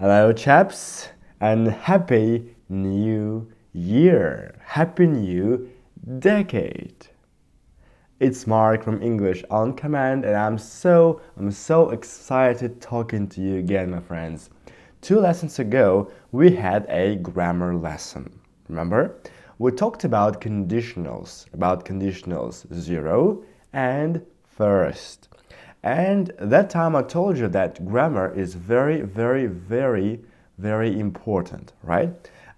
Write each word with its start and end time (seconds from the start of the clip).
Hello, 0.00 0.32
chaps, 0.32 1.08
and 1.40 1.66
happy 1.66 2.54
new 2.68 3.50
year! 3.72 4.54
Happy 4.64 5.08
new 5.08 5.68
decade! 6.20 7.08
It's 8.20 8.46
Mark 8.46 8.84
from 8.84 9.02
English 9.02 9.42
on 9.50 9.74
Command, 9.74 10.24
and 10.24 10.36
I'm 10.36 10.56
so 10.56 11.20
I'm 11.36 11.50
so 11.50 11.90
excited 11.90 12.80
talking 12.80 13.26
to 13.30 13.40
you 13.40 13.56
again, 13.56 13.90
my 13.90 13.98
friends. 13.98 14.50
Two 15.00 15.18
lessons 15.18 15.58
ago, 15.58 16.12
we 16.30 16.54
had 16.54 16.86
a 16.88 17.16
grammar 17.16 17.74
lesson. 17.74 18.38
Remember? 18.68 19.16
We 19.58 19.72
talked 19.72 20.04
about 20.04 20.40
conditionals, 20.40 21.52
about 21.52 21.84
conditionals 21.84 22.72
zero 22.72 23.42
and 23.72 24.24
first. 24.44 25.28
And 25.82 26.32
that 26.38 26.70
time 26.70 26.96
I 26.96 27.02
told 27.02 27.38
you 27.38 27.48
that 27.48 27.86
grammar 27.86 28.34
is 28.34 28.54
very, 28.54 29.02
very, 29.02 29.46
very, 29.46 30.20
very 30.58 30.98
important, 30.98 31.72
right? 31.82 32.10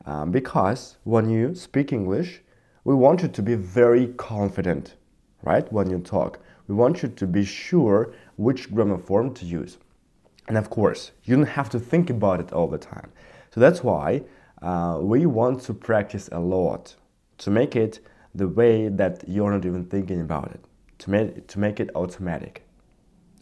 Um, 0.06 0.30
because 0.30 0.96
when 1.04 1.28
you 1.28 1.54
speak 1.54 1.92
English, 1.92 2.40
we 2.84 2.94
want 2.94 3.22
you 3.22 3.28
to 3.28 3.42
be 3.42 3.54
very 3.54 4.08
confident, 4.16 4.96
right? 5.42 5.70
When 5.70 5.90
you 5.90 5.98
talk, 5.98 6.38
we 6.66 6.74
want 6.74 7.02
you 7.02 7.08
to 7.08 7.26
be 7.26 7.44
sure 7.44 8.14
which 8.36 8.72
grammar 8.72 8.96
form 8.96 9.34
to 9.34 9.44
use. 9.44 9.76
And 10.48 10.56
of 10.56 10.70
course, 10.70 11.12
you 11.24 11.36
don't 11.36 11.44
have 11.46 11.68
to 11.70 11.78
think 11.78 12.08
about 12.08 12.40
it 12.40 12.52
all 12.52 12.68
the 12.68 12.78
time. 12.78 13.12
So 13.54 13.60
that's 13.60 13.84
why 13.84 14.22
uh, 14.62 14.98
we 15.00 15.26
want 15.26 15.60
to 15.62 15.74
practice 15.74 16.28
a 16.32 16.40
lot 16.40 16.94
to 17.38 17.50
make 17.50 17.76
it 17.76 18.00
the 18.34 18.48
way 18.48 18.88
that 18.88 19.24
you're 19.28 19.50
not 19.50 19.66
even 19.66 19.84
thinking 19.84 20.20
about 20.20 20.52
it, 20.52 20.64
to 20.98 21.10
make, 21.10 21.46
to 21.48 21.58
make 21.58 21.80
it 21.80 21.90
automatic. 21.94 22.64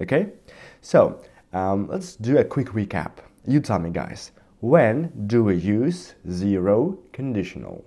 Okay? 0.01 0.33
So, 0.81 1.21
um, 1.53 1.89
let's 1.89 2.17
do 2.17 2.39
a 2.39 2.45
quick 2.45 2.69
recap. 2.69 3.19
You 3.47 3.61
tell 3.61 3.79
me, 3.79 3.91
guys, 3.91 4.33
when 4.61 5.13
do 5.27 5.45
we 5.45 5.57
use 5.57 6.15
zero 6.31 6.99
conditional? 7.13 7.85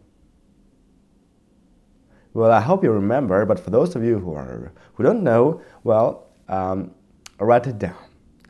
Well, 2.33 2.52
I 2.52 2.61
hope 2.61 2.83
you 2.83 2.91
remember, 2.91 3.45
but 3.45 3.59
for 3.59 3.72
those 3.72 3.95
of 3.95 4.03
you 4.03 4.17
who 4.17 4.33
are 4.33 4.72
who 4.94 5.03
don't 5.03 5.22
know, 5.22 5.61
well, 5.83 6.30
um, 6.47 6.91
write 7.39 7.67
it 7.67 7.77
down. 7.77 7.97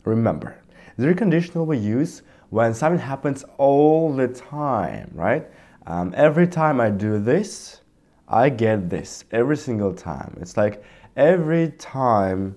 Remember, 0.05 0.55
zero 0.99 1.15
conditional 1.15 1.65
we 1.65 1.77
use 1.77 2.21
when 2.51 2.73
something 2.73 2.99
happens 2.99 3.43
all 3.57 4.13
the 4.13 4.27
time, 4.27 5.09
right? 5.15 5.47
Um, 5.87 6.13
every 6.15 6.47
time 6.47 6.79
I 6.79 6.91
do 6.91 7.17
this, 7.17 7.81
I 8.27 8.49
get 8.49 8.89
this 8.89 9.25
every 9.31 9.57
single 9.57 9.93
time. 9.93 10.37
It's 10.39 10.57
like 10.57 10.83
every 11.15 11.69
time 11.79 12.55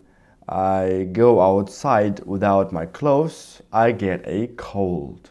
I 0.48 1.08
go 1.12 1.40
outside 1.40 2.20
without 2.26 2.72
my 2.72 2.86
clothes, 2.86 3.62
I 3.72 3.92
get 3.92 4.22
a 4.26 4.48
cold 4.56 5.30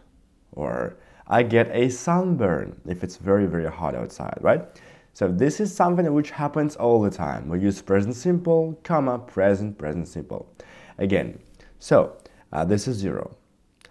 or 0.52 0.98
I 1.28 1.44
get 1.44 1.70
a 1.72 1.90
sunburn 1.90 2.80
if 2.86 3.04
it's 3.04 3.18
very, 3.18 3.46
very 3.46 3.70
hot 3.70 3.96
outside, 3.96 4.38
right? 4.42 4.66
So 5.14 5.28
this 5.28 5.60
is 5.60 5.74
something 5.74 6.12
which 6.14 6.32
happens 6.32 6.76
all 6.76 7.02
the 7.02 7.12
time. 7.12 7.48
We 7.48 7.60
use 7.60 7.82
present 7.82 8.16
simple, 8.16 8.80
comma, 8.84 9.20
present, 9.20 9.78
present 9.78 10.08
simple. 10.08 10.52
Again, 10.98 11.40
so 11.78 12.18
uh, 12.52 12.66
this 12.66 12.88
is 12.88 12.98
zero. 12.98 13.36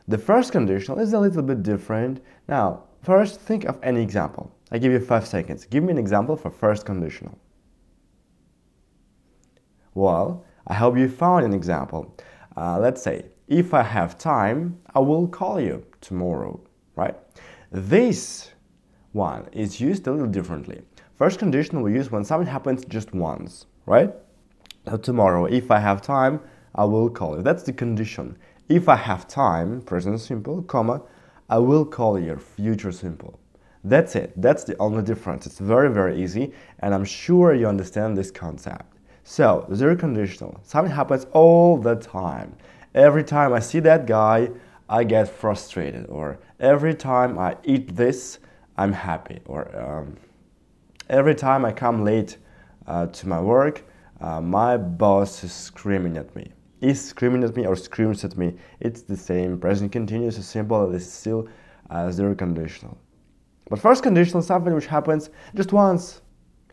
The 0.09 0.19
first 0.19 0.51
conditional 0.51 0.99
is 0.99 1.13
a 1.13 1.21
little 1.21 1.43
bit 1.43 1.63
different. 1.63 2.21
Now, 2.49 2.85
first 3.03 3.41
think 3.41 3.65
of 3.65 3.79
any 3.83 4.03
example. 4.03 4.53
I 4.73 4.79
give 4.79 4.91
you 4.91 4.99
five 4.99 5.27
seconds. 5.27 5.65
Give 5.65 5.85
me 5.85 5.93
an 5.93 5.99
example 5.99 6.37
for 6.37 6.51
first 6.51 6.85
conditional. 6.85 7.39
Well, 9.95 10.45
I 10.67 10.75
hope 10.75 10.97
you 10.97 11.09
found 11.09 11.45
an 11.45 11.53
example. 11.53 12.17
Uh, 12.57 12.79
let's 12.79 13.03
say, 13.03 13.27
if 13.49 13.75
I 13.75 13.83
have 13.83 14.17
time, 14.17 14.79
I 14.95 15.01
will 15.01 15.27
call 15.27 15.61
you 15.61 15.85
tomorrow, 16.01 16.61
right? 16.97 17.17
This 17.71 18.53
one 19.13 19.49
is 19.53 19.81
used 19.81 20.07
a 20.07 20.13
little 20.13 20.27
differently. 20.27 20.83
First 21.17 21.39
condition 21.39 21.83
we 21.83 21.93
use 21.93 22.11
when 22.11 22.25
something 22.25 22.47
happens 22.47 22.85
just 22.85 23.13
once, 23.13 23.67
right? 23.87 24.13
So 24.89 24.97
tomorrow, 24.97 25.47
if 25.47 25.71
I 25.71 25.79
have 25.79 26.03
time, 26.03 26.41
I 26.75 26.85
will 26.85 27.11
call 27.11 27.37
you. 27.37 27.43
That's 27.43 27.63
the 27.63 27.73
condition. 27.73 28.37
If 28.69 28.89
I 28.89 28.97
have 28.97 29.29
time, 29.29 29.83
present 29.83 30.21
simple, 30.21 30.63
comma, 30.63 31.03
I 31.51 31.59
will 31.59 31.85
call 31.85 32.19
you, 32.19 32.37
future 32.37 32.93
simple. 32.93 33.39
That's 33.85 34.17
it. 34.17 34.33
That's 34.41 34.65
the 34.65 34.77
only 34.79 35.03
difference. 35.03 35.47
It's 35.47 35.59
very, 35.59 35.93
very 35.93 36.23
easy, 36.23 36.53
and 36.79 36.95
I'm 36.95 37.05
sure 37.05 37.53
you 37.53 37.67
understand 37.67 38.17
this 38.17 38.31
concept. 38.31 38.92
So, 39.25 39.67
zero 39.75 39.97
conditional. 39.97 40.61
Something 40.63 40.95
happens 40.95 41.27
all 41.33 41.77
the 41.77 41.95
time. 41.97 42.57
Every 42.95 43.25
time 43.25 43.53
I 43.53 43.61
see 43.61 43.81
that 43.81 44.07
guy, 44.07 44.51
I 44.89 45.05
get 45.05 45.29
frustrated. 45.29 46.07
Or 46.09 46.39
every 46.61 46.95
time 46.95 47.39
I 47.39 47.57
eat 47.65 47.97
this, 47.97 48.39
I'm 48.77 48.93
happy. 48.93 49.41
Or 49.47 49.75
um, 49.79 50.17
every 51.09 51.35
time 51.35 51.65
I 51.65 51.73
come 51.73 52.05
late 52.05 52.37
uh, 52.87 53.07
to 53.07 53.29
my 53.29 53.41
work, 53.41 53.85
uh, 54.21 54.41
my 54.41 54.77
boss 54.77 55.45
is 55.45 55.53
screaming 55.53 56.17
at 56.17 56.35
me. 56.35 56.53
Is 56.81 57.05
screaming 57.05 57.45
at 57.45 57.57
me 57.57 57.65
or 57.65 57.77
screams 57.77 58.25
at 58.25 58.37
me. 58.37 58.57
It's 58.81 59.03
the 59.03 59.17
same. 59.17 59.59
Present 59.59 59.93
continuous 59.93 60.37
is 60.37 60.47
simple. 60.47 60.93
It's 60.95 61.07
still 61.07 61.49
uh, 61.91 62.11
zero 62.11 62.35
conditional. 62.35 62.99
But 63.71 63.79
first 63.79 64.03
conditional 64.03 64.41
is 64.41 64.47
something 64.47 64.75
which 64.75 64.87
happens 64.87 65.31
just 65.55 65.73
once. 65.73 66.21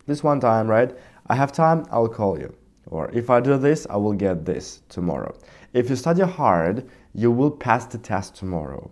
This 0.06 0.24
one 0.24 0.40
time, 0.40 0.68
right? 0.68 0.96
I 1.30 1.36
have 1.36 1.52
time, 1.52 1.86
I'll 1.92 2.08
call 2.08 2.40
you. 2.40 2.52
Or 2.88 3.08
if 3.12 3.30
I 3.30 3.38
do 3.38 3.56
this, 3.56 3.86
I 3.88 3.96
will 3.96 4.14
get 4.14 4.44
this 4.44 4.82
tomorrow. 4.88 5.32
If 5.72 5.88
you 5.88 5.94
study 5.94 6.22
hard, 6.22 6.90
you 7.14 7.30
will 7.30 7.52
pass 7.52 7.86
the 7.86 7.98
test 7.98 8.34
tomorrow. 8.34 8.90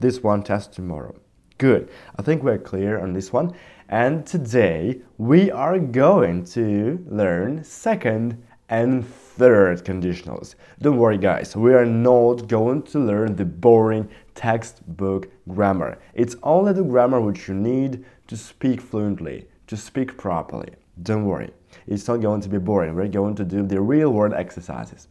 This 0.00 0.20
one 0.20 0.42
test 0.42 0.72
tomorrow. 0.72 1.14
Good. 1.58 1.88
I 2.18 2.22
think 2.22 2.42
we're 2.42 2.58
clear 2.58 2.98
on 2.98 3.12
this 3.12 3.32
one. 3.32 3.54
And 3.88 4.26
today 4.26 5.00
we 5.16 5.52
are 5.52 5.78
going 5.78 6.44
to 6.46 7.06
learn 7.08 7.62
second 7.62 8.42
and 8.68 9.06
third 9.06 9.84
conditionals. 9.84 10.56
Don't 10.80 10.98
worry, 10.98 11.18
guys, 11.18 11.54
we 11.54 11.72
are 11.72 11.86
not 11.86 12.48
going 12.48 12.82
to 12.82 12.98
learn 12.98 13.36
the 13.36 13.44
boring 13.44 14.08
textbook 14.34 15.30
grammar. 15.46 15.98
It's 16.14 16.34
only 16.42 16.72
the 16.72 16.82
grammar 16.82 17.20
which 17.20 17.46
you 17.46 17.54
need 17.54 18.04
to 18.26 18.36
speak 18.36 18.80
fluently, 18.80 19.46
to 19.68 19.76
speak 19.76 20.18
properly. 20.18 20.70
Don't 21.02 21.24
worry, 21.24 21.50
it's 21.86 22.08
not 22.08 22.20
going 22.20 22.40
to 22.40 22.48
be 22.48 22.58
boring. 22.58 22.94
We're 22.94 23.08
going 23.08 23.34
to 23.36 23.44
do 23.44 23.62
the 23.62 23.80
real 23.80 24.10
world 24.10 24.34
exercises. 24.34 25.08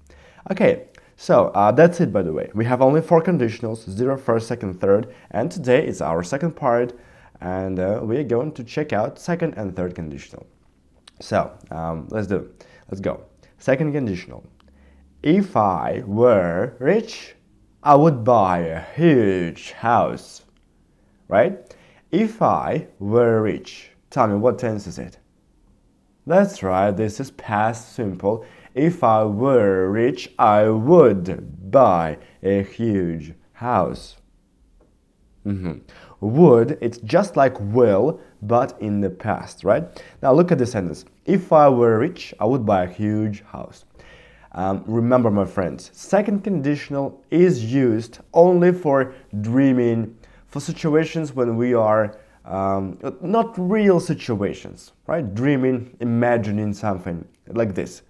Okay, 0.51 0.87
so 1.15 1.47
uh, 1.49 1.71
that's 1.71 1.99
it 1.99 2.11
by 2.11 2.21
the 2.21 2.33
way. 2.33 2.49
We 2.53 2.65
have 2.65 2.81
only 2.81 3.01
four 3.01 3.21
conditionals, 3.21 3.89
zero, 3.89 4.17
first, 4.17 4.47
second, 4.47 4.79
third, 4.79 5.13
and 5.31 5.51
today 5.51 5.85
is 5.85 6.01
our 6.01 6.23
second 6.23 6.55
part 6.55 6.93
and 7.41 7.79
uh, 7.79 7.99
we're 8.03 8.23
going 8.23 8.51
to 8.53 8.63
check 8.63 8.93
out 8.93 9.19
second 9.19 9.53
and 9.55 9.75
third 9.75 9.95
conditional. 9.95 10.45
So 11.19 11.51
um, 11.71 12.07
let's 12.11 12.27
do, 12.27 12.49
let's 12.89 13.01
go. 13.01 13.23
Second 13.57 13.93
conditional. 13.93 14.45
If 15.21 15.57
I 15.57 16.03
were 16.05 16.75
rich, 16.79 17.35
I 17.83 17.95
would 17.95 18.23
buy 18.23 18.59
a 18.59 18.81
huge 18.95 19.71
house, 19.71 20.43
right? 21.27 21.75
If 22.11 22.41
I 22.41 22.87
were 22.99 23.41
rich, 23.41 23.91
tell 24.09 24.27
me 24.27 24.35
what 24.35 24.59
tense 24.59 24.87
is 24.87 24.97
it? 24.97 25.17
That's 26.29 26.61
right, 26.61 26.91
this 26.91 27.19
is 27.19 27.31
past 27.31 27.95
simple. 27.95 28.45
If 28.75 29.03
I 29.03 29.23
were 29.23 29.89
rich, 29.89 30.31
I 30.37 30.69
would 30.69 31.71
buy 31.71 32.19
a 32.43 32.61
huge 32.61 33.33
house. 33.53 34.17
Mm-hmm. 35.43 35.79
Would, 36.19 36.77
it's 36.81 36.99
just 36.99 37.35
like 37.35 37.59
will, 37.59 38.21
but 38.43 38.79
in 38.79 39.01
the 39.01 39.09
past, 39.09 39.63
right? 39.63 39.83
Now 40.21 40.31
look 40.33 40.51
at 40.51 40.59
the 40.59 40.67
sentence. 40.67 41.03
If 41.25 41.51
I 41.51 41.67
were 41.67 41.97
rich, 41.97 42.31
I 42.39 42.45
would 42.45 42.63
buy 42.63 42.83
a 42.83 42.87
huge 42.87 43.41
house. 43.45 43.85
Um, 44.51 44.83
remember, 44.85 45.31
my 45.31 45.45
friends, 45.45 45.89
second 45.95 46.43
conditional 46.43 47.23
is 47.31 47.73
used 47.73 48.19
only 48.35 48.71
for 48.71 49.15
dreaming, 49.41 50.15
for 50.45 50.59
situations 50.59 51.33
when 51.33 51.57
we 51.57 51.73
are 51.73 52.19
um, 52.49 52.97
not 53.21 53.53
real 53.57 53.99
situations, 53.99 54.91
right? 55.05 55.35
Dreaming, 55.35 55.95
imagining 55.99 56.73
something 56.73 57.25
like 57.47 57.75
this, 57.75 58.01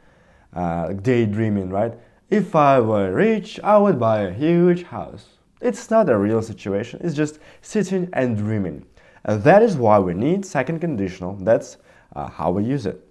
uh, 0.53 0.93
daydreaming, 0.93 1.69
right? 1.69 1.93
If 2.29 2.55
I 2.55 2.79
were 2.79 3.11
rich, 3.11 3.59
I 3.63 3.77
would 3.77 3.99
buy 3.99 4.21
a 4.21 4.33
huge 4.33 4.83
house. 4.83 5.25
It's 5.61 5.91
not 5.91 6.09
a 6.09 6.17
real 6.17 6.41
situation, 6.41 7.01
it's 7.03 7.15
just 7.15 7.39
sitting 7.61 8.09
and 8.13 8.37
dreaming. 8.37 8.85
And 9.25 9.43
that 9.43 9.61
is 9.61 9.75
why 9.75 9.99
we 9.99 10.13
need 10.13 10.45
second 10.45 10.79
conditional. 10.79 11.35
That's 11.35 11.77
uh, 12.15 12.29
how 12.29 12.51
we 12.51 12.63
use 12.63 12.85
it. 12.85 13.05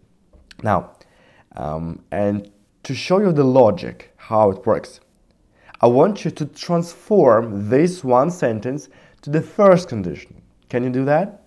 Now, 0.62 0.92
um, 1.56 2.02
and 2.10 2.50
to 2.84 2.94
show 2.94 3.20
you 3.20 3.32
the 3.32 3.44
logic, 3.44 4.14
how 4.16 4.50
it 4.50 4.64
works, 4.64 5.00
I 5.82 5.88
want 5.88 6.24
you 6.24 6.30
to 6.30 6.46
transform 6.46 7.68
this 7.68 8.02
one 8.02 8.30
sentence 8.30 8.88
to 9.22 9.30
the 9.30 9.42
first 9.42 9.90
conditional. 9.90 10.40
Can 10.68 10.84
you 10.84 10.90
do 10.90 11.04
that? 11.06 11.44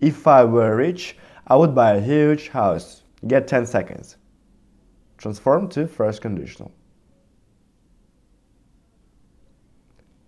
If 0.00 0.26
I 0.26 0.44
were 0.44 0.76
rich, 0.76 1.16
I 1.46 1.56
would 1.56 1.74
buy 1.74 1.94
a 1.94 2.00
huge 2.00 2.48
house. 2.48 3.02
Get 3.26 3.46
10 3.48 3.66
seconds. 3.66 4.16
Transform 5.18 5.68
to 5.70 5.86
first 5.86 6.20
conditional. 6.20 6.72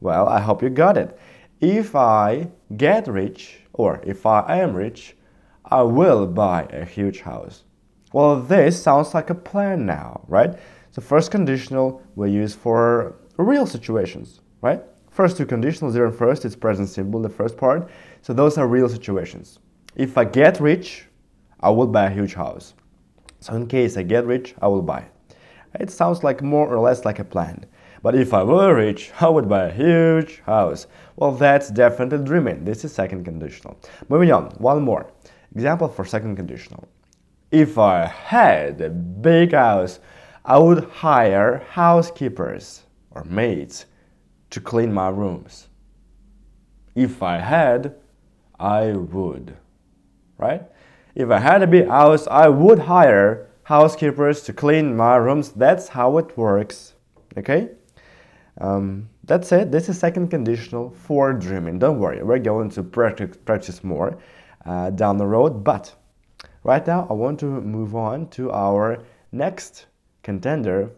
Well, 0.01 0.29
I 0.29 0.41
hope 0.41 0.63
you 0.63 0.71
got 0.71 0.97
it. 0.97 1.19
If 1.61 1.95
I 1.97 2.49
get 2.77 3.09
rich, 3.09 3.61
or 3.73 4.01
if 4.05 4.27
I 4.27 4.59
am 4.59 4.75
rich, 4.75 5.17
I 5.65 5.83
will 5.83 6.27
buy 6.27 6.65
a 6.65 6.85
huge 6.85 7.21
house. 7.23 7.65
Well, 8.13 8.41
this 8.41 8.81
sounds 8.81 9.15
like 9.15 9.31
a 9.31 9.35
plan 9.35 9.85
now, 9.85 10.25
right? 10.29 10.59
So 10.91 11.03
first 11.03 11.31
conditional 11.31 12.03
we 12.15 12.31
use 12.31 12.55
for 12.55 13.17
real 13.37 13.67
situations, 13.67 14.41
right? 14.63 14.83
First 15.11 15.39
two 15.39 15.47
conditionals 15.47 15.95
there 15.95 16.07
and 16.07 16.15
first, 16.15 16.45
it's 16.45 16.55
present 16.55 16.89
simple, 16.89 17.21
the 17.21 17.29
first 17.29 17.57
part. 17.57 17.91
So 18.27 18.33
those 18.33 18.59
are 18.59 18.67
real 18.67 18.89
situations. 18.89 19.61
If 19.95 20.19
I 20.19 20.25
get 20.25 20.59
rich, 20.59 21.07
I 21.61 21.71
will 21.71 21.87
buy 21.87 22.07
a 22.07 22.11
huge 22.11 22.35
house. 22.35 22.75
So 23.39 23.55
in 23.55 23.69
case 23.69 23.97
I 23.97 24.03
get 24.03 24.27
rich, 24.27 24.53
I 24.61 24.67
will 24.67 24.83
buy 24.83 25.05
it. 25.79 25.91
Sounds 25.93 26.25
like 26.25 26.43
more 26.43 26.67
or 26.67 26.81
less 26.81 27.05
like 27.05 27.21
a 27.21 27.25
plan. 27.25 27.67
But 28.03 28.17
if 28.17 28.35
I 28.35 28.43
were 28.43 28.75
rich, 28.75 29.13
I 29.21 29.29
would 29.29 29.49
buy 29.49 29.67
a 29.67 29.73
huge 29.73 30.41
house. 30.41 30.89
Well, 31.15 31.31
that's 31.31 31.71
definitely 31.71 32.27
dreaming. 32.27 32.65
This 32.65 32.85
is 32.85 32.93
second 32.93 33.23
conditional. 33.23 33.79
Moving 34.09 34.33
on, 34.33 34.47
one 34.59 34.83
more. 34.83 35.09
Example 35.55 35.87
for 35.87 36.05
second 36.05 36.35
conditional. 36.35 36.89
If 37.53 37.79
I 37.79 38.07
had 38.07 38.81
a 38.81 38.91
big 38.91 39.53
house, 39.53 40.01
I 40.45 40.59
would 40.59 40.83
hire 40.83 41.65
housekeepers 41.71 42.83
or 43.13 43.23
maids 43.23 43.87
to 44.51 44.61
clean 44.61 44.93
my 44.93 45.11
rooms. 45.11 45.69
If 46.97 47.23
I 47.23 47.39
had, 47.39 47.95
I 48.59 48.93
would. 48.93 49.57
Right? 50.39 50.63
If 51.15 51.31
I 51.31 51.39
had 51.39 51.63
a 51.63 51.67
big 51.67 51.89
house, 51.89 52.27
I 52.27 52.49
would 52.49 52.79
hire 52.79 53.49
housekeepers 53.63 54.43
to 54.43 54.53
clean 54.53 54.97
my 54.97 55.17
rooms. 55.17 55.51
That's 55.51 55.89
how 55.89 56.19
it 56.19 56.37
works. 56.37 56.95
Okay? 57.37 57.71
Um, 58.61 59.09
that's 59.25 59.51
it. 59.53 59.71
This 59.71 59.89
is 59.89 59.99
second 59.99 60.29
conditional 60.29 60.91
for 60.91 61.33
dreaming. 61.33 61.79
Don't 61.79 61.99
worry, 61.99 62.23
we're 62.23 62.39
going 62.39 62.71
to 62.71 62.83
practice, 62.83 63.83
more 63.85 64.19
uh, 64.65 64.91
down 64.91 65.19
the 65.19 65.27
road. 65.27 65.65
But 65.65 65.95
right 66.65 66.87
now, 66.87 67.07
I 67.11 67.13
want 67.13 67.41
to 67.41 67.47
move 67.47 67.95
on 67.95 68.29
to 68.31 68.53
our 68.53 69.03
next 69.33 69.87
contender, 70.23 70.91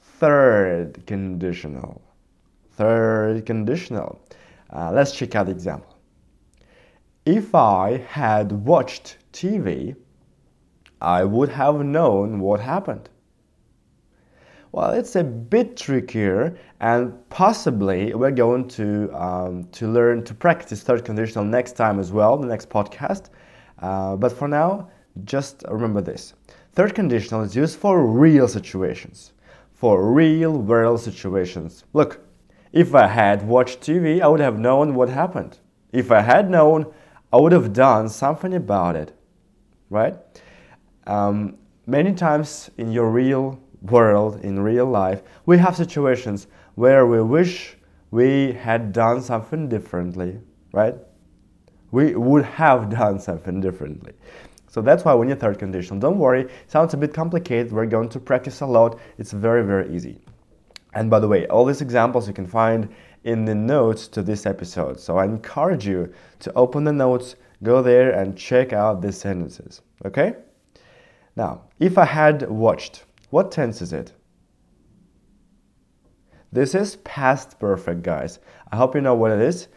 third 0.00 1.06
conditional. 1.06 2.02
Third 2.72 3.46
conditional. 3.46 4.20
Uh, 4.70 4.90
let's 4.92 5.12
check 5.12 5.34
out 5.34 5.46
the 5.46 5.52
example. 5.52 5.96
If 7.26 7.54
I 7.54 7.98
had 7.98 8.50
watched 8.50 9.18
TV, 9.34 9.94
I 11.02 11.22
would 11.22 11.50
have 11.50 11.84
known 11.84 12.40
what 12.40 12.60
happened. 12.60 13.10
Well, 14.72 14.92
it's 14.92 15.16
a 15.16 15.24
bit 15.24 15.76
trickier, 15.76 16.56
and 16.80 17.12
possibly 17.28 18.14
we're 18.14 18.30
going 18.30 18.68
to 18.68 19.10
um, 19.12 19.64
to 19.72 19.86
learn 19.86 20.24
to 20.24 20.34
practice 20.34 20.82
third 20.82 21.04
conditional 21.04 21.44
next 21.44 21.72
time 21.72 22.00
as 22.00 22.10
well, 22.10 22.38
the 22.38 22.46
next 22.46 22.70
podcast. 22.70 23.28
Uh, 23.80 24.16
but 24.16 24.32
for 24.32 24.48
now, 24.48 24.88
just 25.24 25.62
remember 25.68 26.00
this: 26.00 26.32
third 26.72 26.94
conditional 26.94 27.42
is 27.42 27.54
used 27.54 27.78
for 27.78 28.06
real 28.06 28.48
situations, 28.48 29.34
for 29.74 30.10
real 30.10 30.56
world 30.56 31.00
situations. 31.00 31.84
Look, 31.92 32.20
if 32.72 32.94
I 32.94 33.08
had 33.08 33.46
watched 33.46 33.82
TV, 33.82 34.22
I 34.22 34.28
would 34.28 34.40
have 34.40 34.58
known 34.58 34.94
what 34.94 35.10
happened. 35.10 35.58
If 35.92 36.10
I 36.10 36.22
had 36.22 36.48
known, 36.48 36.86
I 37.32 37.36
would 37.36 37.52
have 37.52 37.72
done 37.72 38.08
something 38.08 38.54
about 38.54 38.96
it, 38.96 39.12
right? 39.88 40.16
Um, 41.06 41.58
many 41.86 42.12
times 42.12 42.70
in 42.76 42.90
your 42.90 43.10
real 43.10 43.60
world, 43.82 44.40
in 44.42 44.60
real 44.60 44.86
life, 44.86 45.22
we 45.46 45.58
have 45.58 45.76
situations 45.76 46.48
where 46.74 47.06
we 47.06 47.22
wish 47.22 47.76
we 48.10 48.52
had 48.52 48.92
done 48.92 49.22
something 49.22 49.68
differently, 49.68 50.40
right? 50.72 50.96
We 51.92 52.14
would 52.16 52.44
have 52.44 52.90
done 52.98 53.20
something 53.20 53.60
differently. 53.60 54.12
So 54.66 54.80
that's 54.80 55.04
why 55.04 55.14
we 55.14 55.26
need 55.26 55.40
third 55.40 55.58
condition. 55.58 55.98
Don't 55.98 56.18
worry, 56.18 56.48
sounds 56.66 56.94
a 56.94 56.96
bit 56.96 57.12
complicated. 57.12 57.72
We're 57.72 57.86
going 57.86 58.08
to 58.10 58.20
practice 58.20 58.60
a 58.60 58.66
lot. 58.66 58.98
It's 59.18 59.32
very, 59.32 59.64
very 59.64 59.94
easy. 59.94 60.20
And 60.94 61.10
by 61.10 61.20
the 61.20 61.28
way, 61.28 61.46
all 61.46 61.64
these 61.64 61.80
examples 61.80 62.26
you 62.26 62.34
can 62.34 62.46
find 62.46 62.88
in 63.24 63.44
the 63.44 63.54
notes 63.54 64.08
to 64.08 64.22
this 64.22 64.46
episode. 64.46 64.98
So 64.98 65.18
I 65.18 65.24
encourage 65.24 65.86
you 65.86 66.12
to 66.40 66.52
open 66.54 66.84
the 66.84 66.92
notes, 66.92 67.36
go 67.62 67.82
there 67.82 68.10
and 68.10 68.36
check 68.36 68.72
out 68.72 69.02
these 69.02 69.18
sentences. 69.18 69.82
Okay? 70.04 70.34
Now, 71.36 71.62
if 71.78 71.98
I 71.98 72.04
had 72.04 72.48
watched, 72.48 73.04
what 73.30 73.52
tense 73.52 73.82
is 73.82 73.92
it? 73.92 74.12
This 76.52 76.74
is 76.74 76.96
past 76.96 77.60
perfect, 77.60 78.02
guys. 78.02 78.40
I 78.72 78.76
hope 78.76 78.94
you 78.94 79.00
know 79.00 79.14
what 79.14 79.30
it 79.30 79.40
is. 79.40 79.68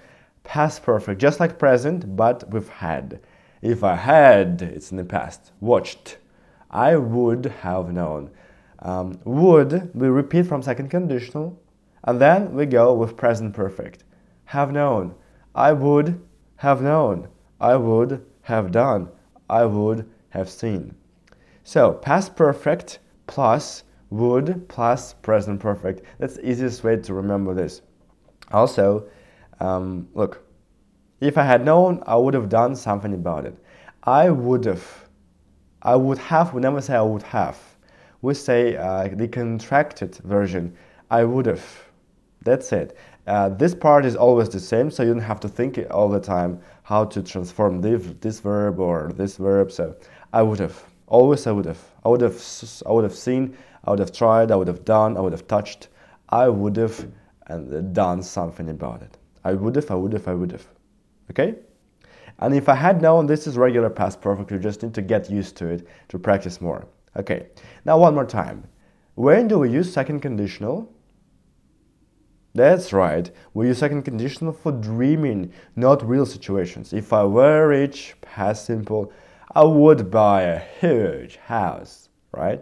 Past 0.44 0.84
perfect, 0.84 1.22
just 1.22 1.40
like 1.40 1.60
present, 1.60 2.16
but 2.16 2.50
with 2.50 2.68
had. 2.70 3.20
If 3.62 3.84
I 3.84 3.96
had, 3.96 4.62
it's 4.62 4.92
in 4.92 4.98
the 4.98 5.06
past, 5.06 5.52
watched, 5.62 6.18
I 6.70 6.96
would 6.98 7.46
have 7.46 7.94
known. 7.94 8.32
Um, 8.80 9.20
would, 9.24 9.92
we 9.96 10.08
repeat 10.08 10.48
from 10.48 10.62
second 10.62 10.90
conditional, 10.90 11.58
and 12.06 12.20
then 12.20 12.54
we 12.54 12.66
go 12.66 12.94
with 12.94 13.18
present 13.18 13.54
perfect. 13.54 14.04
Have 14.46 14.72
known. 14.72 15.16
I 15.56 15.72
would 15.72 16.22
have 16.58 16.82
known. 16.82 17.28
I 17.60 17.76
would 17.76 18.26
have 18.42 18.72
done. 18.72 19.10
I 19.50 19.66
would 19.66 20.10
have 20.30 20.50
seen. 20.50 20.96
So, 21.64 21.94
past 21.94 22.36
perfect 22.36 23.00
plus 23.28 23.84
would 24.10 24.68
plus 24.68 25.14
present 25.14 25.60
perfect. 25.60 26.02
That's 26.20 26.36
the 26.36 26.50
easiest 26.50 26.84
way 26.84 26.98
to 26.98 27.14
remember 27.14 27.54
this. 27.54 27.82
Also, 28.52 29.06
um, 29.60 30.08
look, 30.14 30.44
if 31.22 31.38
I 31.38 31.44
had 31.44 31.64
known, 31.64 32.04
I 32.06 32.16
would 32.16 32.34
have 32.34 32.50
done 32.50 32.76
something 32.76 33.14
about 33.14 33.46
it. 33.46 33.58
I 34.04 34.30
would 34.30 34.66
have. 34.66 35.10
I 35.82 35.96
would 35.96 36.18
have, 36.18 36.54
we 36.54 36.62
never 36.62 36.82
say 36.82 36.96
I 36.96 37.02
would 37.02 37.24
have. 37.24 37.58
We 38.22 38.34
say 38.34 38.78
uh, 38.78 39.10
the 39.12 39.28
contracted 39.28 40.16
version, 40.18 40.76
I 41.10 41.24
would 41.24 41.46
have. 41.46 41.66
That's 42.44 42.72
it. 42.72 42.98
Uh, 43.26 43.50
this 43.50 43.74
part 43.74 44.06
is 44.06 44.16
always 44.16 44.50
the 44.50 44.60
same, 44.60 44.92
so 44.92 45.04
you 45.04 45.14
don't 45.14 45.22
have 45.22 45.40
to 45.42 45.50
think 45.50 45.80
all 45.92 46.10
the 46.10 46.20
time 46.20 46.60
how 46.84 47.06
to 47.06 47.24
transform 47.24 47.82
this, 47.82 48.14
this 48.20 48.40
verb 48.40 48.80
or 48.80 49.12
this 49.16 49.38
verb. 49.38 49.72
So 49.72 49.96
I 50.34 50.42
would 50.42 50.60
have. 50.60 50.84
Always 51.08 51.48
I 51.48 51.52
would 51.52 51.66
have. 51.66 51.80
I 52.04 52.10
would 52.10 52.22
have 52.22 52.42
I 52.86 52.92
would 52.92 53.04
have 53.04 53.16
seen, 53.16 53.56
I 53.86 53.92
would 53.92 54.00
have 54.00 54.12
tried, 54.12 54.52
I 54.52 54.56
would 54.56 54.68
have 54.68 54.84
done, 54.84 55.18
I 55.18 55.22
would 55.22 55.34
have 55.34 55.48
touched. 55.48 55.90
I 56.30 56.50
would 56.50 56.76
have 56.78 57.08
and 57.48 57.94
done 57.94 58.24
something 58.24 58.70
about 58.70 59.02
it. 59.02 59.18
I 59.44 59.54
would 59.54 59.76
have, 59.76 59.92
I 59.92 59.96
would 59.96 60.14
have, 60.14 60.28
I 60.28 60.34
would 60.34 60.52
have. 60.52 60.66
Okay? 61.30 61.56
And 62.40 62.56
if 62.56 62.68
I 62.68 62.76
had 62.76 63.02
known 63.02 63.28
this 63.28 63.48
is 63.48 63.58
regular 63.58 63.90
past 63.90 64.22
perfect, 64.22 64.52
you 64.52 64.60
just 64.60 64.82
need 64.82 64.94
to 64.96 65.02
get 65.02 65.30
used 65.30 65.56
to 65.58 65.68
it 65.68 65.88
to 66.10 66.18
practice 66.18 66.62
more. 66.62 66.88
Okay. 67.16 67.48
Now 67.86 67.98
one 67.98 68.16
more 68.16 68.26
time. 68.26 68.64
When 69.16 69.48
do 69.48 69.60
we 69.60 69.70
use 69.70 69.94
second 69.94 70.22
conditional? 70.22 70.92
That's 72.56 72.94
right. 72.94 73.32
We 73.54 73.68
use 73.68 73.80
second 73.80 74.04
conditional 74.04 74.54
for 74.54 74.72
dreaming, 74.72 75.52
not 75.76 76.08
real 76.08 76.26
situations. 76.26 76.94
If 76.94 77.12
I 77.12 77.24
were 77.24 77.68
rich, 77.68 78.16
past 78.22 78.66
simple, 78.66 79.12
I 79.56 79.64
would 79.64 80.12
buy 80.12 80.44
a 80.44 80.60
huge 80.60 81.38
house, 81.38 82.10
right? 82.32 82.62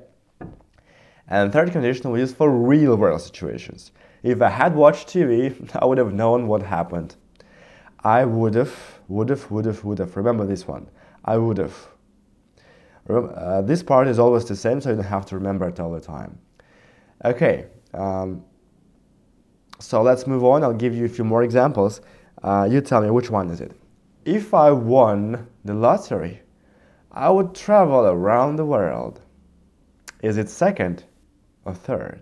And 1.28 1.52
third 1.52 1.72
conditional 1.72 2.14
we 2.14 2.20
use 2.20 2.34
for 2.34 2.50
real 2.50 2.96
world 2.96 3.22
situations. 3.22 3.92
If 4.24 4.42
I 4.42 4.50
had 4.50 4.76
watched 4.76 5.10
TV, 5.10 5.70
I 5.82 5.86
would 5.86 5.98
have 5.98 6.14
known 6.14 6.48
what 6.48 6.64
happened. 6.64 7.16
I 8.04 8.26
would 8.26 8.56
have, 8.56 9.00
would 9.08 9.30
have, 9.30 9.50
would 9.52 9.66
have, 9.66 9.84
would 9.84 10.00
have. 10.00 10.16
Remember 10.16 10.46
this 10.46 10.68
one. 10.68 10.90
I 11.26 11.38
would 11.38 11.58
have. 11.58 11.88
Uh, 13.10 13.62
this 13.62 13.84
part 13.84 14.08
is 14.08 14.20
always 14.20 14.46
the 14.46 14.56
same, 14.56 14.80
so 14.80 14.90
you 14.90 14.96
don't 14.96 15.06
have 15.06 15.26
to 15.28 15.36
remember 15.36 15.68
it 15.68 15.80
all 15.80 15.92
the 15.92 16.00
time. 16.00 16.38
Okay, 17.26 17.66
um, 17.94 18.44
so 19.82 20.02
let's 20.02 20.28
move 20.28 20.44
on. 20.44 20.64
I'll 20.64 20.74
give 20.74 20.96
you 20.96 21.06
a 21.06 21.10
few 21.10 21.24
more 21.24 21.44
examples. 21.44 22.02
Uh, 22.44 22.68
you 22.70 22.82
tell 22.82 23.02
me 23.02 23.10
which 23.10 23.30
one 23.30 23.50
is 23.50 23.62
it. 23.62 23.72
If 24.26 24.54
I 24.54 24.72
won 24.72 25.48
the 25.66 25.74
lottery, 25.74 26.42
I 27.12 27.30
would 27.30 27.56
travel 27.56 28.06
around 28.06 28.56
the 28.56 28.66
world. 28.66 29.20
Is 30.22 30.38
it 30.38 30.50
second 30.50 31.04
or 31.66 31.74
third? 31.74 32.22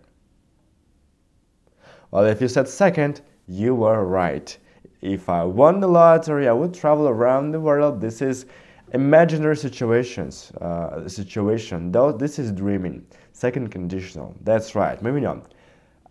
Well, 2.12 2.26
if 2.26 2.42
you 2.42 2.48
said 2.48 2.68
second, 2.68 3.22
you 3.48 3.76
were 3.76 4.06
right. 4.06 4.58
If 5.02 5.30
I 5.30 5.44
won 5.44 5.80
the 5.80 5.88
lottery, 5.88 6.48
I 6.48 6.54
would 6.54 6.74
travel 6.74 7.08
around 7.08 7.52
the 7.52 7.60
world. 7.60 8.02
This 8.02 8.22
is 8.22 8.46
imaginary 8.94 9.58
situations. 9.58 10.52
Uh, 10.60 11.08
situation. 11.08 11.92
Though 11.92 12.12
this 12.12 12.40
is 12.40 12.52
dreaming. 12.52 13.06
Second 13.34 13.70
conditional. 13.70 14.36
That's 14.44 14.76
right. 14.76 15.02
Moving 15.02 15.26
on. 15.26 15.44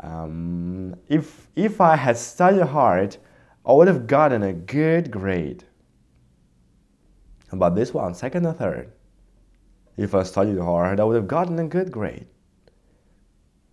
Um, 0.01 0.95
if 1.09 1.49
if 1.57 1.81
I 1.81 1.97
had 1.97 2.17
studied 2.17 2.63
hard, 2.63 3.17
I 3.67 3.73
would 3.73 3.89
have 3.89 4.07
gotten 4.07 4.43
a 4.43 4.53
good 4.53 5.11
grade. 5.11 5.65
But 7.53 7.71
this 7.75 7.95
one, 7.95 8.15
second 8.15 8.47
or 8.47 8.53
third, 8.53 8.93
if 9.97 10.15
I 10.15 10.23
studied 10.23 10.59
hard, 10.59 11.01
I 11.01 11.05
would 11.05 11.17
have 11.17 11.29
gotten 11.29 11.59
a 11.59 11.67
good 11.67 11.91
grade. 11.91 12.27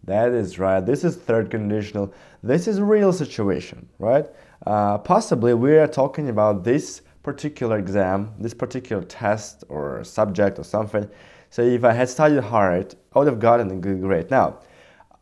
That 0.05 0.31
is 0.31 0.59
right. 0.59 0.85
This 0.85 1.03
is 1.03 1.15
third 1.15 1.49
conditional. 1.49 2.13
This 2.43 2.67
is 2.67 2.79
real 2.79 3.11
situation, 3.11 3.89
right? 3.99 4.25
Uh, 4.65 4.97
possibly 4.99 5.53
we 5.53 5.77
are 5.77 5.87
talking 5.87 6.29
about 6.29 6.63
this 6.63 7.01
particular 7.23 7.77
exam, 7.79 8.33
this 8.39 8.53
particular 8.53 9.03
test 9.03 9.63
or 9.67 10.03
subject 10.03 10.59
or 10.59 10.63
something. 10.63 11.09
So 11.49 11.63
if 11.63 11.83
I 11.83 11.91
had 11.91 12.07
studied 12.07 12.41
hard, 12.41 12.95
I 13.13 13.19
would 13.19 13.27
have 13.27 13.39
gotten 13.39 13.71
a 13.71 13.75
good 13.75 14.01
grade. 14.01 14.29
Now, 14.29 14.59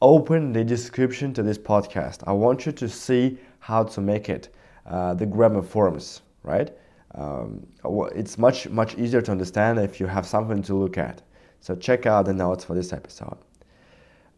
open 0.04 0.52
the 0.52 0.64
description 0.66 1.34
to 1.34 1.42
this 1.42 1.58
podcast. 1.58 2.24
I 2.28 2.34
want 2.34 2.66
you 2.66 2.74
to 2.74 2.90
see 2.90 3.38
how 3.60 3.86
to 3.86 4.02
make 4.02 4.28
it, 4.28 4.50
uh, 4.86 5.14
the 5.14 5.26
grammar 5.26 5.62
forms, 5.64 6.22
right? 6.44 6.70
Um, 7.16 7.66
it's 8.14 8.38
much 8.38 8.68
much 8.70 8.98
easier 8.98 9.22
to 9.22 9.32
understand 9.32 9.80
if 9.80 10.00
you 10.00 10.08
have 10.08 10.26
something 10.26 10.62
to 10.64 10.74
look 10.76 10.98
at. 10.98 11.22
So 11.62 11.76
check 11.76 12.06
out 12.06 12.26
the 12.26 12.34
notes 12.34 12.66
for 12.66 12.74
this 12.74 12.92
episode. 12.92 13.38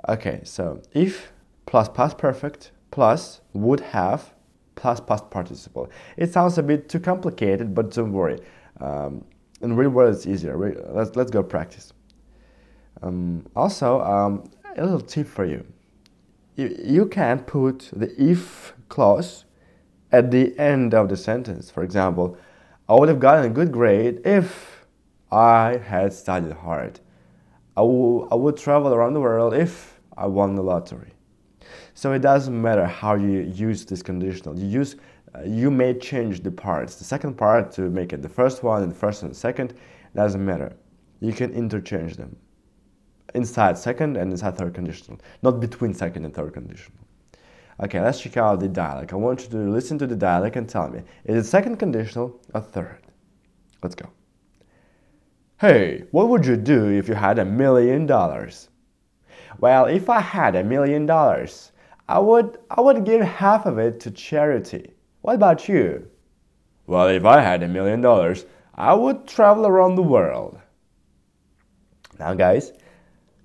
Okay, 0.07 0.41
so 0.43 0.81
if 0.93 1.31
plus 1.65 1.89
past 1.89 2.17
perfect 2.17 2.71
plus 2.91 3.41
would 3.53 3.79
have 3.79 4.33
plus 4.75 4.99
past 4.99 5.31
participle. 5.31 5.89
It 6.17 6.31
sounds 6.31 6.57
a 6.57 6.63
bit 6.63 6.89
too 6.89 6.99
complicated, 6.99 7.73
but 7.73 7.91
don't 7.91 8.11
worry. 8.11 8.39
Um, 8.81 9.23
in 9.61 9.75
real 9.75 9.89
world, 9.89 10.13
it's 10.13 10.27
easier. 10.27 10.55
Let's, 10.89 11.15
let's 11.15 11.31
go 11.31 11.41
practice. 11.41 11.93
Um, 13.01 13.45
also, 13.55 14.01
um, 14.01 14.49
a 14.77 14.83
little 14.83 15.01
tip 15.01 15.27
for 15.27 15.45
you. 15.45 15.65
you. 16.55 16.75
You 16.83 17.05
can 17.05 17.39
put 17.39 17.89
the 17.93 18.13
if 18.21 18.73
clause 18.89 19.45
at 20.11 20.31
the 20.31 20.57
end 20.59 20.93
of 20.93 21.09
the 21.09 21.17
sentence. 21.17 21.69
For 21.69 21.83
example, 21.83 22.37
I 22.87 22.93
would 22.93 23.09
have 23.09 23.19
gotten 23.19 23.45
a 23.45 23.49
good 23.49 23.71
grade 23.71 24.21
if 24.25 24.85
I 25.31 25.77
had 25.77 26.13
studied 26.13 26.53
hard. 26.53 26.99
I, 27.75 27.81
I 27.81 28.35
would 28.35 28.57
travel 28.57 28.93
around 28.93 29.13
the 29.13 29.21
world 29.21 29.53
if 29.53 29.99
I 30.15 30.27
won 30.27 30.55
the 30.55 30.63
lottery. 30.63 31.13
So 31.93 32.13
it 32.13 32.19
doesn't 32.19 32.61
matter 32.61 32.85
how 32.85 33.15
you 33.15 33.39
use 33.41 33.85
this 33.85 34.03
conditional. 34.03 34.57
You 34.57 34.67
use, 34.67 34.95
uh, 35.33 35.41
you 35.43 35.71
may 35.71 35.93
change 35.93 36.41
the 36.41 36.51
parts. 36.51 36.95
The 36.95 37.03
second 37.03 37.35
part 37.35 37.71
to 37.73 37.89
make 37.89 38.13
it 38.13 38.21
the 38.21 38.29
first 38.29 38.63
one 38.63 38.83
and 38.83 38.91
the 38.91 38.95
first 38.95 39.23
and 39.23 39.31
the 39.31 39.35
second 39.35 39.73
doesn't 40.15 40.43
matter. 40.43 40.75
You 41.19 41.33
can 41.33 41.51
interchange 41.53 42.15
them 42.17 42.37
inside 43.35 43.77
second 43.77 44.17
and 44.17 44.31
inside 44.31 44.57
third 44.57 44.73
conditional, 44.73 45.19
not 45.41 45.59
between 45.59 45.93
second 45.93 46.25
and 46.25 46.33
third 46.33 46.53
conditional. 46.53 46.97
Okay, 47.83 47.99
let's 47.99 48.21
check 48.21 48.37
out 48.37 48.59
the 48.59 48.69
dialect. 48.69 49.11
I 49.11 49.17
want 49.17 49.43
you 49.43 49.49
to 49.49 49.57
listen 49.57 49.97
to 49.99 50.07
the 50.07 50.15
dialect 50.15 50.55
and 50.55 50.67
tell 50.67 50.89
me, 50.89 51.01
is 51.25 51.45
it 51.45 51.49
second 51.49 51.77
conditional 51.77 52.39
or 52.53 52.61
third? 52.61 52.99
Let's 53.83 53.95
go. 53.95 54.09
Hey, 55.57 56.05
what 56.11 56.29
would 56.29 56.45
you 56.45 56.55
do 56.55 56.89
if 56.89 57.07
you 57.07 57.15
had 57.15 57.39
a 57.39 57.45
million 57.45 58.05
dollars? 58.05 58.69
Well, 59.59 59.85
if 59.85 60.09
I 60.09 60.19
had 60.19 60.55
a 60.55 60.63
million 60.63 61.05
dollars, 61.05 61.71
I 62.07 62.19
would 62.19 62.57
I 62.69 62.81
would 62.81 63.03
give 63.03 63.21
half 63.21 63.65
of 63.65 63.77
it 63.77 63.99
to 64.01 64.11
charity. 64.11 64.93
What 65.21 65.35
about 65.35 65.67
you? 65.67 66.07
Well, 66.87 67.07
if 67.07 67.25
I 67.25 67.41
had 67.41 67.63
a 67.63 67.67
million 67.67 68.01
dollars, 68.01 68.45
I 68.75 68.93
would 68.93 69.27
travel 69.27 69.65
around 69.65 69.95
the 69.95 70.03
world. 70.03 70.59
Now, 72.19 72.33
guys, 72.33 72.73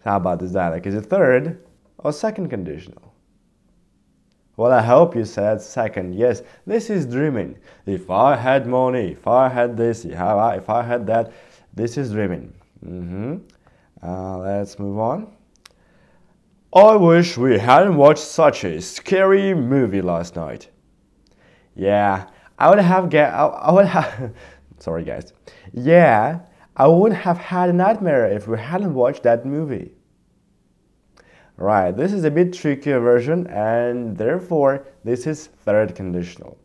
how 0.04 0.16
about 0.16 0.40
this 0.40 0.52
dialect? 0.52 0.86
Is 0.86 0.94
it 0.94 1.06
third 1.06 1.62
or 1.98 2.12
second 2.12 2.48
conditional? 2.48 3.14
Well, 4.56 4.72
I 4.72 4.82
hope 4.82 5.16
you 5.16 5.24
said 5.24 5.62
second. 5.62 6.14
Yes, 6.14 6.42
this 6.66 6.90
is 6.90 7.06
dreaming. 7.06 7.56
If 7.86 8.10
I 8.10 8.36
had 8.36 8.66
money, 8.66 9.12
if 9.12 9.26
I 9.26 9.48
had 9.48 9.76
this, 9.76 10.04
if 10.04 10.18
I, 10.20 10.82
had 10.82 11.06
that, 11.06 11.32
this 11.72 11.96
is 11.96 12.12
dreaming. 12.12 12.52
Mm-hmm. 12.84 13.36
Uh, 14.02 14.38
let's 14.38 14.78
move 14.78 14.98
on. 14.98 15.32
I 16.74 16.94
wish 16.96 17.36
we 17.36 17.58
hadn't 17.58 17.96
watched 17.96 18.22
such 18.22 18.64
a 18.64 18.80
scary 18.80 19.54
movie 19.54 20.02
last 20.02 20.36
night. 20.36 20.68
Yeah, 21.74 22.28
I 22.58 22.68
would 22.68 22.78
have 22.78 23.08
get. 23.08 23.32
I 23.32 23.72
would 23.72 23.86
have. 23.86 24.34
sorry, 24.78 25.04
guys. 25.04 25.32
Yeah, 25.72 26.40
I 26.76 26.86
wouldn't 26.86 27.20
have 27.20 27.38
had 27.38 27.68
a 27.68 27.72
nightmare 27.72 28.26
if 28.26 28.46
we 28.46 28.58
hadn't 28.58 28.94
watched 28.94 29.22
that 29.24 29.44
movie. 29.44 29.92
Right, 31.56 31.94
this 31.94 32.12
is 32.12 32.24
a 32.24 32.30
bit 32.30 32.54
trickier 32.54 33.00
version, 33.00 33.46
and 33.48 34.16
therefore 34.16 34.86
this 35.04 35.26
is 35.26 35.46
third 35.46 35.94
conditional. 35.94 36.56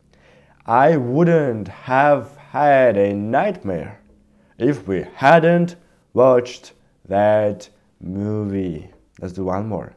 I 0.66 0.96
wouldn't 0.96 1.68
have 1.68 2.38
had 2.38 2.98
a 2.98 3.14
nightmare 3.14 4.00
if 4.58 4.88
we 4.88 5.06
hadn't 5.16 5.76
watched 6.14 6.74
that 7.08 7.70
movie. 8.00 8.90
Let's 9.20 9.34
do 9.34 9.46
one 9.46 9.68
more. 9.68 9.94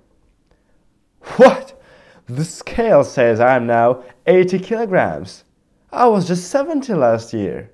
What? 1.36 1.80
The 2.26 2.44
scale 2.44 3.04
says 3.04 3.40
I'm 3.40 3.66
now 3.66 4.02
80 4.26 4.58
kilograms. 4.58 5.44
I 5.90 6.06
was 6.06 6.26
just 6.26 6.50
70 6.50 6.92
last 6.94 7.32
year. 7.32 7.70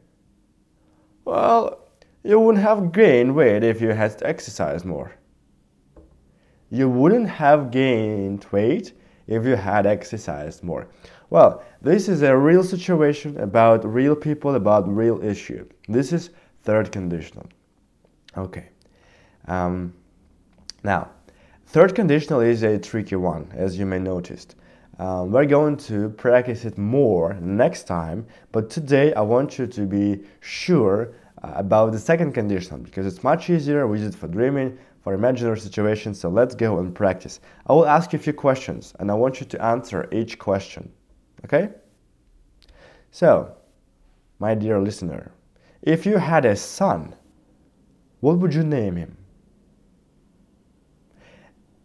Well, 1.24 1.83
you 2.24 2.40
wouldn't 2.40 2.64
have 2.64 2.90
gained 2.90 3.34
weight 3.34 3.62
if 3.62 3.82
you 3.82 3.90
had 3.90 4.20
exercised 4.22 4.86
more. 4.86 5.12
You 6.70 6.88
wouldn't 6.88 7.28
have 7.28 7.70
gained 7.70 8.46
weight 8.50 8.94
if 9.26 9.44
you 9.44 9.56
had 9.56 9.86
exercised 9.86 10.64
more. 10.64 10.88
Well, 11.28 11.62
this 11.82 12.08
is 12.08 12.22
a 12.22 12.36
real 12.36 12.64
situation 12.64 13.38
about 13.38 13.84
real 13.84 14.16
people, 14.16 14.54
about 14.54 14.88
real 14.88 15.22
issue. 15.22 15.68
This 15.86 16.12
is 16.12 16.30
third 16.62 16.90
conditional. 16.90 17.46
Okay. 18.36 18.68
Um, 19.46 19.92
now, 20.82 21.10
third 21.66 21.94
conditional 21.94 22.40
is 22.40 22.62
a 22.62 22.78
tricky 22.78 23.16
one, 23.16 23.50
as 23.54 23.78
you 23.78 23.84
may 23.84 23.98
notice. 23.98 24.46
Um, 24.98 25.32
we're 25.32 25.44
going 25.44 25.76
to 25.88 26.08
practice 26.10 26.64
it 26.64 26.78
more 26.78 27.34
next 27.34 27.84
time, 27.84 28.26
but 28.52 28.70
today 28.70 29.12
I 29.14 29.20
want 29.22 29.58
you 29.58 29.66
to 29.66 29.82
be 29.82 30.24
sure 30.40 31.12
about 31.54 31.92
the 31.92 31.98
second 31.98 32.32
conditional 32.32 32.80
because 32.80 33.06
it's 33.06 33.22
much 33.22 33.50
easier. 33.50 33.86
We 33.86 33.98
use 34.00 34.14
it 34.14 34.18
for 34.18 34.28
dreaming, 34.28 34.78
for 35.02 35.14
imaginary 35.14 35.58
situations. 35.58 36.18
So 36.18 36.28
let's 36.28 36.54
go 36.54 36.78
and 36.78 36.94
practice. 36.94 37.40
I 37.66 37.72
will 37.72 37.86
ask 37.86 38.12
you 38.12 38.18
a 38.18 38.22
few 38.22 38.32
questions 38.32 38.94
and 38.98 39.10
I 39.10 39.14
want 39.14 39.40
you 39.40 39.46
to 39.46 39.64
answer 39.64 40.08
each 40.12 40.38
question. 40.38 40.90
Okay? 41.44 41.68
So, 43.10 43.54
my 44.38 44.54
dear 44.54 44.80
listener, 44.80 45.30
if 45.82 46.06
you 46.06 46.16
had 46.16 46.44
a 46.46 46.56
son, 46.56 47.14
what 48.20 48.38
would 48.38 48.54
you 48.54 48.64
name 48.64 48.96
him? 48.96 49.16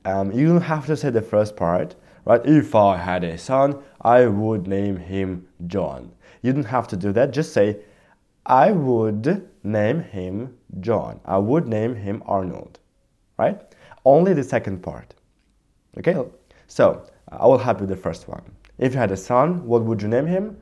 Um, 0.06 0.32
you 0.32 0.48
don't 0.48 0.62
have 0.62 0.86
to 0.88 0.96
say 0.96 1.10
the 1.10 1.22
first 1.22 1.56
part, 1.58 1.96
right? 2.26 2.42
If 2.46 2.74
I 2.74 2.96
had 2.96 3.24
a 3.24 3.38
son, 3.38 3.84
I 4.02 4.26
would 4.26 4.68
name 4.68 4.96
him 4.96 5.46
John. 5.68 6.12
You 6.42 6.54
don't 6.54 6.64
have 6.64 6.88
to 6.88 6.98
do 6.98 7.12
that. 7.12 7.32
Just 7.32 7.52
say, 7.54 7.80
I 8.50 8.72
would 8.72 9.48
name 9.64 10.02
him 10.02 10.58
John. 10.80 11.20
I 11.24 11.38
would 11.38 11.68
name 11.68 11.94
him 11.96 12.24
Arnold, 12.26 12.80
right? 13.38 13.62
Only 14.04 14.34
the 14.34 14.44
second 14.44 14.82
part. 14.82 15.14
Okay, 16.00 16.16
oh. 16.16 16.34
so 16.66 17.06
I 17.32 17.46
will 17.46 17.60
help 17.60 17.80
you 17.80 17.86
the 17.86 17.96
first 17.96 18.28
one. 18.28 18.42
If 18.80 18.94
you 18.94 19.00
had 19.00 19.12
a 19.12 19.18
son, 19.18 19.68
what 19.68 19.84
would 19.84 20.02
you 20.02 20.08
name 20.08 20.26
him? 20.26 20.58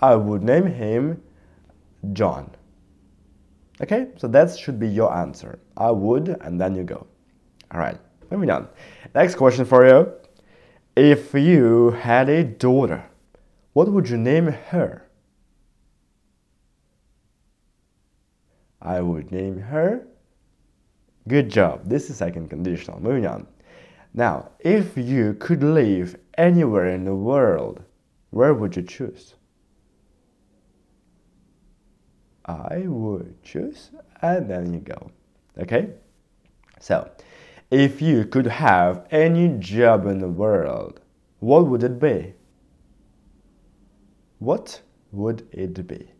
I 0.00 0.14
would 0.14 0.42
name 0.42 0.64
him 0.66 1.22
John. 2.14 2.50
Okay, 3.82 4.08
so 4.16 4.26
that 4.28 4.58
should 4.58 4.80
be 4.80 4.88
your 4.88 5.14
answer. 5.14 5.58
I 5.76 5.90
would, 5.90 6.38
and 6.40 6.58
then 6.58 6.74
you 6.74 6.84
go. 6.84 7.06
All 7.70 7.80
right, 7.80 7.98
moving 8.30 8.50
on. 8.50 8.66
Next 9.14 9.34
question 9.34 9.66
for 9.66 9.86
you. 9.86 10.10
If 10.96 11.34
you 11.34 11.90
had 11.90 12.30
a 12.30 12.44
daughter, 12.44 13.04
what 13.74 13.88
would 13.92 14.08
you 14.08 14.16
name 14.16 14.46
her? 14.46 15.09
I 18.82 19.00
would 19.00 19.30
name 19.30 19.58
her. 19.58 20.06
Good 21.28 21.50
job. 21.50 21.84
This 21.84 22.10
is 22.10 22.16
second 22.16 22.48
conditional. 22.48 23.00
Moving 23.00 23.26
on. 23.26 23.46
Now, 24.14 24.50
if 24.58 24.96
you 24.96 25.34
could 25.34 25.62
live 25.62 26.16
anywhere 26.36 26.88
in 26.88 27.04
the 27.04 27.14
world, 27.14 27.82
where 28.30 28.54
would 28.54 28.76
you 28.76 28.82
choose? 28.82 29.34
I 32.44 32.84
would 32.86 33.42
choose, 33.42 33.90
and 34.22 34.50
then 34.50 34.72
you 34.72 34.80
go. 34.80 35.10
Okay? 35.58 35.90
So, 36.80 37.10
if 37.70 38.02
you 38.02 38.24
could 38.24 38.46
have 38.46 39.06
any 39.10 39.56
job 39.58 40.06
in 40.06 40.18
the 40.18 40.28
world, 40.28 41.00
what 41.38 41.66
would 41.68 41.84
it 41.84 42.00
be? 42.00 42.34
What 44.38 44.80
would 45.12 45.46
it 45.52 45.86
be? 45.86 46.10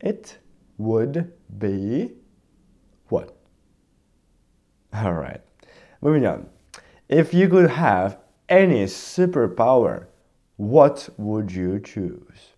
It 0.00 0.38
would 0.80 1.32
be 1.58 2.10
what? 3.08 3.36
All 4.94 5.12
right, 5.12 5.40
moving 6.00 6.26
on. 6.26 6.48
If 7.08 7.34
you 7.34 7.48
could 7.48 7.70
have 7.70 8.18
any 8.48 8.84
superpower, 8.84 10.06
what 10.56 11.08
would 11.16 11.52
you 11.52 11.80
choose? 11.80 12.54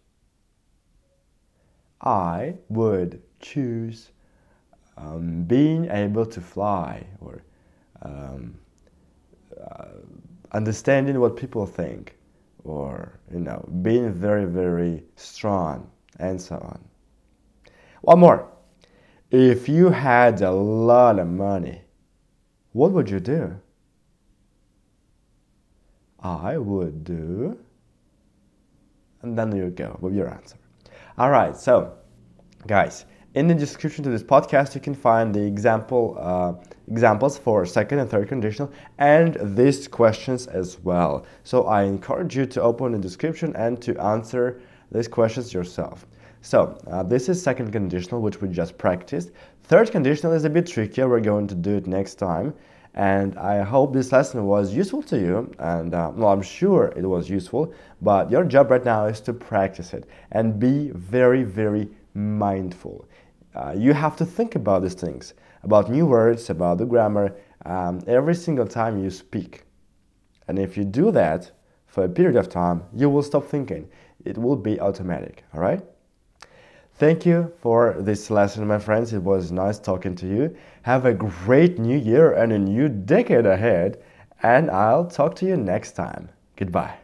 I 2.01 2.55
would 2.69 3.23
choose 3.41 4.11
um, 4.97 5.45
being 5.45 5.91
able 5.91 6.27
to 6.27 6.41
fly 6.41 7.05
or 7.21 7.43
um, 8.03 8.55
uh, 9.61 9.85
understanding 10.53 11.19
what 11.19 11.37
people 11.37 11.67
think 11.67 12.17
or 12.65 13.19
you 13.33 13.41
know 13.41 13.65
being 13.83 14.13
very 14.13 14.45
very 14.45 15.03
strong 15.17 15.91
and 16.19 16.41
so 16.41 16.57
on 16.57 16.92
one 18.03 18.21
more 18.21 18.49
if 19.31 19.69
you 19.69 19.89
had 19.89 20.41
a 20.43 20.51
lot 20.51 21.19
of 21.19 21.27
money 21.27 21.81
what 22.73 22.93
would 22.93 23.09
you 23.09 23.19
do 23.19 23.59
i 26.21 26.57
would 26.57 27.03
do 27.03 27.59
and 29.23 29.39
then 29.39 29.55
you 29.57 29.71
go 29.71 29.97
with 30.01 30.15
your 30.15 30.29
answer 30.29 30.57
all 31.19 31.31
right 31.31 31.57
so 31.57 31.93
guys 32.67 33.07
in 33.35 33.49
the 33.49 33.55
description 33.55 34.05
to 34.05 34.11
this 34.11 34.23
podcast 34.23 34.75
you 34.75 34.81
can 34.81 34.95
find 34.95 35.35
the 35.35 35.43
example 35.43 36.17
uh, 36.21 36.53
examples 36.89 37.39
for 37.39 37.65
second 37.65 37.99
and 37.99 38.11
third 38.11 38.29
conditional 38.29 38.71
and 38.99 39.39
these 39.57 39.89
questions 39.89 40.47
as 40.47 40.79
well. 40.81 41.25
So 41.43 41.65
I 41.67 41.85
encourage 41.85 42.37
you 42.37 42.47
to 42.47 42.63
open 42.63 42.93
the 42.93 42.99
description 42.99 43.55
and 43.57 43.81
to 43.83 43.99
answer 43.99 44.61
these 44.91 45.09
questions 45.09 45.55
yourself. 45.55 46.07
So 46.43 46.77
uh, 46.89 47.05
this 47.05 47.29
is 47.29 47.41
second 47.41 47.71
conditional, 47.71 48.21
which 48.21 48.41
we 48.41 48.49
just 48.49 48.77
practiced. 48.77 49.31
Third 49.63 49.93
conditional 49.93 50.33
is 50.33 50.45
a 50.45 50.51
bit 50.51 50.67
trickier. 50.67 51.09
We're 51.09 51.21
going 51.21 51.47
to 51.47 51.55
do 51.55 51.77
it 51.77 51.87
next 51.87 52.17
time. 52.17 52.53
And 52.95 53.39
I 53.39 53.63
hope 53.63 53.95
this 53.95 54.11
lesson 54.11 54.45
was 54.45 54.75
useful 54.75 55.03
to 55.05 55.19
you. 55.19 55.51
And 55.61 55.95
uh, 55.95 56.11
well, 56.15 56.31
I'm 56.31 56.43
sure 56.43 56.93
it 56.97 57.07
was 57.07 57.31
useful. 57.31 57.73
But 58.03 58.29
your 58.29 58.45
job 58.45 58.73
right 58.73 58.85
now 58.85 59.07
is 59.07 59.21
to 59.23 59.33
practice 59.33 59.95
it 59.95 60.09
and 60.33 60.59
be 60.59 60.91
very, 60.91 61.45
very 61.45 61.89
mindful. 62.15 63.07
Uh, 63.55 63.75
you 63.77 63.93
have 63.93 64.17
to 64.17 64.27
think 64.27 64.57
about 64.57 64.83
these 64.83 64.95
things 64.95 65.35
about 65.63 65.89
new 65.89 66.07
words, 66.07 66.51
about 66.51 66.79
the 66.79 66.85
grammar, 66.85 67.37
um, 67.67 68.01
every 68.09 68.35
single 68.35 68.67
time 68.67 69.03
you 69.03 69.11
speak. 69.11 69.63
And 70.49 70.59
if 70.59 70.77
you 70.77 70.83
do 70.83 71.13
that 71.13 71.53
for 71.87 72.03
a 72.03 72.09
period 72.09 72.35
of 72.35 72.49
time, 72.49 72.83
you 72.93 73.09
will 73.09 73.23
stop 73.23 73.47
thinking. 73.47 73.89
It 74.25 74.37
will 74.37 74.57
be 74.57 74.81
automatic, 74.81 75.45
all 75.55 75.61
right? 75.61 75.81
Thank 76.95 77.27
you 77.27 77.53
for 77.61 77.97
this 77.99 78.31
lesson, 78.31 78.67
my 78.67 78.79
friends. 78.79 79.13
It 79.13 79.23
was 79.23 79.53
nice 79.53 79.79
talking 79.79 80.15
to 80.17 80.27
you. 80.27 80.57
Have 80.83 81.05
a 81.05 81.13
great 81.13 81.79
new 81.79 81.99
year 81.99 82.33
and 82.33 82.53
a 82.53 82.59
new 82.59 82.89
decade 82.89 83.45
ahead, 83.47 84.03
and 84.43 84.71
I'll 84.71 85.07
talk 85.07 85.35
to 85.37 85.47
you 85.47 85.57
next 85.57 85.93
time. 85.93 86.31
Goodbye. 86.57 87.02